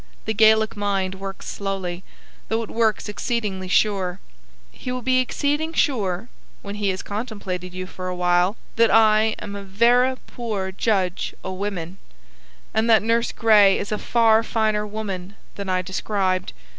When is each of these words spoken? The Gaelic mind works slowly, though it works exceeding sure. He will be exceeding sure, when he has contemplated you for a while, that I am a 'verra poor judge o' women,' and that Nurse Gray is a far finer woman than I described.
The 0.25 0.33
Gaelic 0.33 0.75
mind 0.75 1.13
works 1.13 1.47
slowly, 1.47 2.03
though 2.47 2.63
it 2.63 2.71
works 2.71 3.07
exceeding 3.07 3.67
sure. 3.69 4.19
He 4.71 4.91
will 4.91 5.03
be 5.03 5.19
exceeding 5.19 5.73
sure, 5.73 6.27
when 6.63 6.73
he 6.73 6.89
has 6.89 7.03
contemplated 7.03 7.71
you 7.75 7.85
for 7.85 8.07
a 8.07 8.15
while, 8.15 8.57
that 8.77 8.89
I 8.89 9.35
am 9.37 9.55
a 9.55 9.61
'verra 9.63 10.17
poor 10.25 10.71
judge 10.71 11.35
o' 11.43 11.53
women,' 11.53 11.99
and 12.73 12.89
that 12.89 13.03
Nurse 13.03 13.31
Gray 13.31 13.77
is 13.77 13.91
a 13.91 13.99
far 13.99 14.41
finer 14.41 14.87
woman 14.87 15.35
than 15.53 15.69
I 15.69 15.83
described. 15.83 16.53